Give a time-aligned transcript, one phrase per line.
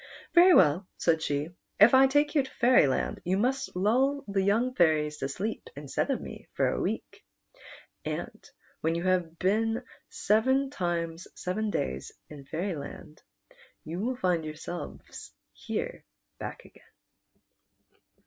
[0.33, 1.49] "Very well," said she;
[1.79, 6.09] "if I take you to Fairyland, you must lull the young fairies to sleep instead
[6.09, 7.23] of me for a week,
[8.03, 8.43] and
[8.79, 13.19] when you have been seven times seven daj s in Fairxdand
[13.83, 16.03] you will find yourselves here
[16.39, 16.81] back again."